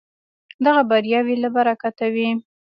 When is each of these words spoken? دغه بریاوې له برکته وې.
دغه 0.65 0.81
بریاوې 0.89 1.35
له 1.43 1.49
برکته 1.55 2.05
وې. 2.13 2.29